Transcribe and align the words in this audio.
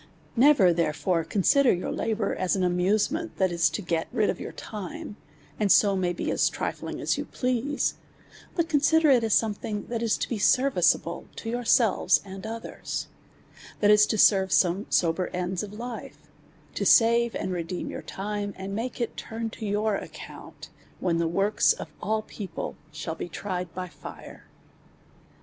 Never 0.35 0.73
therefore 0.73 1.23
consider 1.23 1.71
your 1.71 1.91
labour 1.91 2.33
as 2.33 2.55
an 2.55 2.63
amuse 2.63 3.11
ment, 3.11 3.37
that 3.37 3.51
is 3.51 3.69
to 3.69 3.83
get 3.83 4.07
rid 4.11 4.31
of 4.31 4.39
your 4.39 4.51
time, 4.51 5.15
and 5.59 5.71
so 5.71 5.95
may 5.95 6.11
be 6.11 6.31
as 6.31 6.49
trifling 6.49 6.99
as 6.99 7.19
you 7.19 7.25
please; 7.25 7.93
but 8.55 8.67
consider 8.67 9.11
it 9.11 9.23
as 9.23 9.35
something 9.35 9.85
that 9.89 10.01
is 10.01 10.17
to 10.17 10.27
be 10.27 10.39
serviceable 10.39 11.27
to 11.35 11.51
yourselves 11.51 12.19
and 12.25 12.47
others, 12.47 13.09
that 13.79 13.91
is 13.91 14.07
to 14.07 14.17
serve 14.17 14.51
some 14.51 14.87
sober 14.89 15.27
ends 15.35 15.61
of 15.61 15.71
life, 15.71 16.17
to 16.73 16.83
save 16.83 17.35
and 17.35 17.51
redeem 17.53 17.91
your 17.91 18.01
time, 18.01 18.55
and 18.57 18.73
make 18.73 18.99
it 18.99 19.15
turn 19.15 19.51
to 19.51 19.67
your 19.67 19.95
account, 19.95 20.71
when 20.99 21.19
the 21.19 21.27
works 21.27 21.73
of 21.73 21.93
all 22.01 22.23
people 22.23 22.75
shall 22.91 23.13
be 23.13 23.29
tried 23.29 23.71
by 23.75 23.87
lire. 24.03 24.45